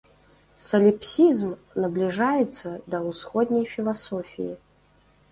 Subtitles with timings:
[0.67, 1.51] Саліпсізм
[1.83, 4.49] набліжаецца да ўсходняй філасофіі.